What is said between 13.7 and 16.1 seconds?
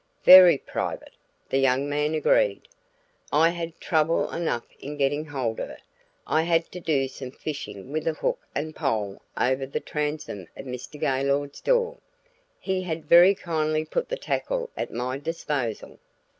put the tackle at my disposal."